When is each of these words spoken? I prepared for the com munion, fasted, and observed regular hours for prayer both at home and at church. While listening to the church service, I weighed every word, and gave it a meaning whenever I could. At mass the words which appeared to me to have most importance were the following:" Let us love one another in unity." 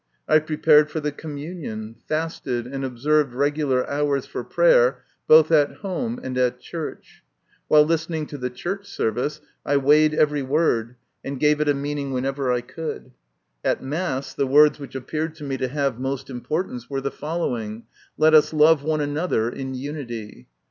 I 0.27 0.39
prepared 0.39 0.89
for 0.89 0.99
the 0.99 1.11
com 1.11 1.35
munion, 1.35 1.93
fasted, 2.07 2.65
and 2.65 2.83
observed 2.83 3.33
regular 3.35 3.87
hours 3.87 4.25
for 4.25 4.43
prayer 4.43 5.03
both 5.27 5.51
at 5.51 5.75
home 5.85 6.19
and 6.23 6.35
at 6.39 6.59
church. 6.59 7.23
While 7.67 7.83
listening 7.85 8.25
to 8.25 8.39
the 8.39 8.49
church 8.49 8.87
service, 8.87 9.41
I 9.63 9.77
weighed 9.77 10.15
every 10.15 10.41
word, 10.41 10.95
and 11.23 11.39
gave 11.39 11.61
it 11.61 11.69
a 11.69 11.75
meaning 11.75 12.13
whenever 12.13 12.51
I 12.51 12.61
could. 12.61 13.11
At 13.63 13.83
mass 13.83 14.33
the 14.33 14.47
words 14.47 14.79
which 14.79 14.95
appeared 14.95 15.35
to 15.35 15.43
me 15.43 15.55
to 15.57 15.67
have 15.67 15.99
most 15.99 16.31
importance 16.31 16.89
were 16.89 17.01
the 17.01 17.11
following:" 17.11 17.83
Let 18.17 18.33
us 18.33 18.53
love 18.53 18.81
one 18.83 19.01
another 19.01 19.51
in 19.51 19.75
unity." 19.75 20.47